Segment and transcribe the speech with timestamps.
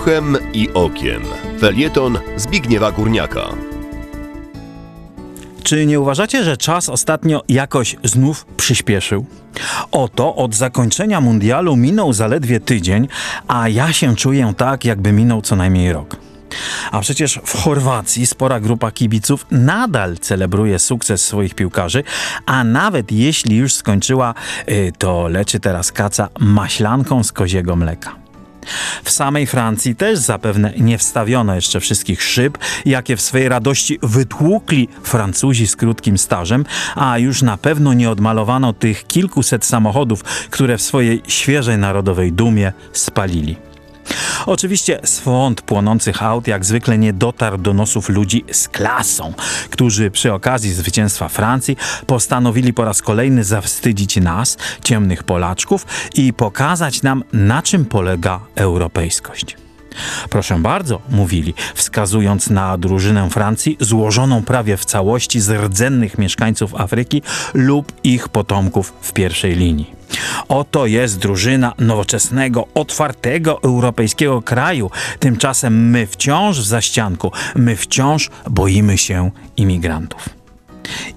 [0.00, 1.22] Uchem i okiem.
[1.58, 3.48] Felieton Zbigniewa Górniaka.
[5.62, 9.26] Czy nie uważacie, że czas ostatnio jakoś znów przyspieszył?
[9.92, 13.08] Oto od zakończenia mundialu minął zaledwie tydzień,
[13.48, 16.16] a ja się czuję tak, jakby minął co najmniej rok.
[16.90, 22.04] A przecież w Chorwacji spora grupa kibiców nadal celebruje sukces swoich piłkarzy,
[22.46, 24.34] a nawet jeśli już skończyła,
[24.68, 28.19] y, to leczy teraz kaca maślanką z koziego mleka.
[29.04, 34.88] W samej Francji też zapewne nie wstawiono jeszcze wszystkich szyb, jakie w swej radości wytłukli
[35.02, 40.82] Francuzi z krótkim stażem, a już na pewno nie odmalowano tych kilkuset samochodów, które w
[40.82, 43.69] swojej świeżej narodowej dumie spalili.
[44.50, 49.32] Oczywiście swąd płonących aut jak zwykle nie dotarł do nosów ludzi z klasą,
[49.70, 51.76] którzy przy okazji zwycięstwa Francji
[52.06, 59.56] postanowili po raz kolejny zawstydzić nas, ciemnych Polaczków, i pokazać nam, na czym polega europejskość.
[60.30, 67.22] Proszę bardzo, mówili, wskazując na drużynę Francji złożoną prawie w całości z rdzennych mieszkańców Afryki
[67.54, 69.99] lub ich potomków w pierwszej linii.
[70.48, 74.90] Oto jest drużyna nowoczesnego, otwartego europejskiego kraju.
[75.18, 80.28] Tymczasem my wciąż w zaścianku, my wciąż boimy się imigrantów.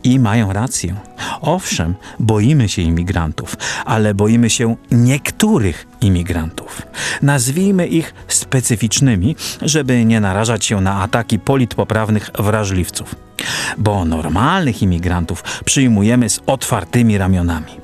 [0.04, 0.96] I mają rację.
[1.42, 3.56] Owszem, boimy się imigrantów,
[3.86, 6.82] ale boimy się niektórych imigrantów.
[7.22, 13.16] Nazwijmy ich specyficznymi, żeby nie narażać się na ataki politpoprawnych wrażliwców.
[13.78, 17.83] Bo normalnych imigrantów przyjmujemy z otwartymi ramionami.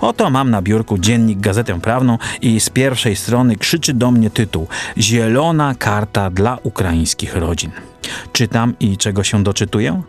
[0.00, 4.68] Oto mam na biurku dziennik Gazetę Prawną i z pierwszej strony krzyczy do mnie tytuł
[4.98, 7.70] Zielona karta dla ukraińskich rodzin.
[8.32, 10.02] Czytam i czego się doczytuję?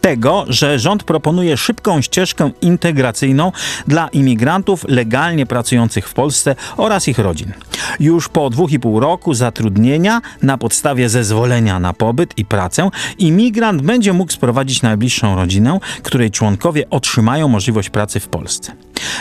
[0.00, 3.52] Tego, że rząd proponuje szybką ścieżkę integracyjną
[3.86, 7.52] dla imigrantów legalnie pracujących w Polsce oraz ich rodzin.
[8.00, 13.82] Już po dwóch i pół roku zatrudnienia na podstawie zezwolenia na pobyt i pracę imigrant
[13.82, 18.72] będzie mógł sprowadzić najbliższą rodzinę, której członkowie otrzymają możliwość pracy w Polsce.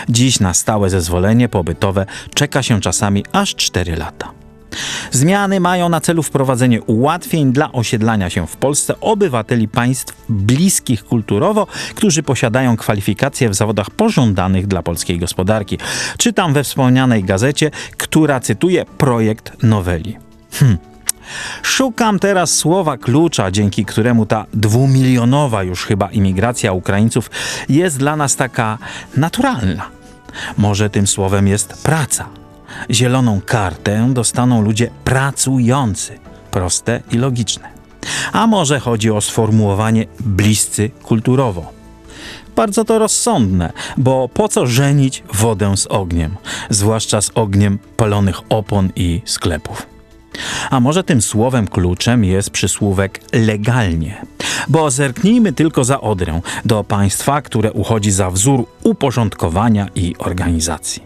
[0.10, 4.39] Dziś na stałe zezwolenie pobytowe czeka się czasami aż 4 lata.
[5.12, 11.68] Zmiany mają na celu wprowadzenie ułatwień dla osiedlania się w Polsce obywateli państw bliskich kulturowo,
[11.96, 15.78] którzy posiadają kwalifikacje w zawodach pożądanych dla polskiej gospodarki.
[16.18, 20.18] Czytam we wspomnianej gazecie, która cytuje projekt noweli.
[20.52, 20.78] Hmm.
[21.64, 27.32] Szukam teraz słowa klucza, dzięki któremu ta dwumilionowa już chyba imigracja Ukraińców
[27.70, 28.78] jest dla nas taka
[29.18, 29.86] naturalna.
[30.58, 32.39] Może tym słowem jest praca.
[32.92, 36.20] Zieloną kartę dostaną ludzie pracujący.
[36.52, 37.70] Proste i logiczne.
[38.34, 41.72] A może chodzi o sformułowanie bliscy kulturowo.
[42.56, 46.36] Bardzo to rozsądne, bo po co żenić wodę z ogniem,
[46.70, 49.88] zwłaszcza z ogniem palonych opon i sklepów.
[50.70, 54.26] A może tym słowem kluczem jest przysłówek legalnie.
[54.68, 61.04] Bo zerknijmy tylko za Odrę do państwa, które uchodzi za wzór uporządkowania i organizacji.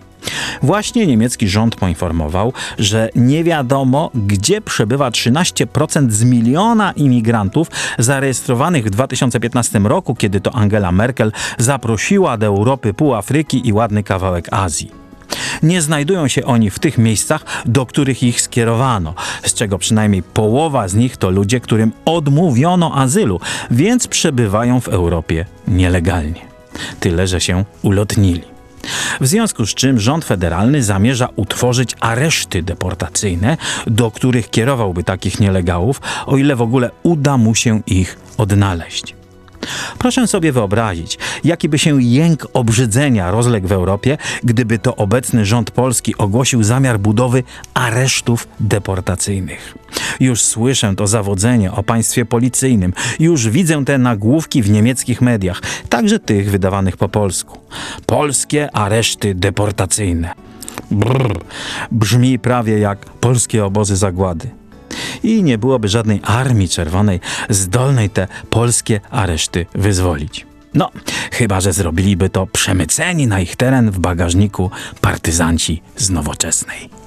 [0.63, 7.67] Właśnie niemiecki rząd poinformował, że nie wiadomo, gdzie przebywa 13% z miliona imigrantów
[7.99, 14.03] zarejestrowanych w 2015 roku, kiedy to Angela Merkel zaprosiła do Europy pół Afryki i ładny
[14.03, 14.91] kawałek Azji.
[15.63, 19.13] Nie znajdują się oni w tych miejscach, do których ich skierowano,
[19.45, 23.39] z czego przynajmniej połowa z nich to ludzie, którym odmówiono azylu,
[23.71, 26.41] więc przebywają w Europie nielegalnie.
[26.99, 28.52] Tyle, że się ulotnili.
[29.21, 33.57] W związku z czym rząd federalny zamierza utworzyć areszty deportacyjne,
[33.87, 39.22] do których kierowałby takich nielegałów, o ile w ogóle uda mu się ich odnaleźć.
[39.99, 45.71] Proszę sobie wyobrazić, jaki by się jęk obrzydzenia rozległ w Europie, gdyby to obecny rząd
[45.71, 49.77] polski ogłosił zamiar budowy aresztów deportacyjnych.
[50.19, 56.19] Już słyszę to zawodzenie o państwie policyjnym, już widzę te nagłówki w niemieckich mediach, także
[56.19, 57.59] tych wydawanych po polsku.
[58.05, 60.33] Polskie areszty deportacyjne.
[60.91, 61.39] Brrr,
[61.91, 64.62] brzmi prawie jak polskie obozy zagłady
[65.23, 70.45] i nie byłoby żadnej armii czerwonej zdolnej te polskie areszty wyzwolić.
[70.73, 70.91] No,
[71.31, 74.71] chyba że zrobiliby to przemyceni na ich teren w bagażniku
[75.01, 77.02] partyzanci z nowoczesnej.